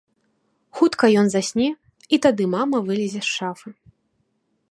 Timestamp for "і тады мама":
2.17-2.77